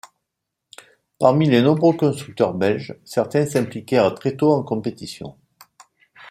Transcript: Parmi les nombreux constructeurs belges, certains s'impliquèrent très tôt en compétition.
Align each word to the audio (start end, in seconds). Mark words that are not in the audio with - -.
Parmi 1.19 1.47
les 1.47 1.61
nombreux 1.61 1.95
constructeurs 1.95 2.55
belges, 2.55 2.95
certains 3.05 3.45
s'impliquèrent 3.45 4.15
très 4.15 4.35
tôt 4.35 4.51
en 4.51 4.63
compétition. 4.63 5.37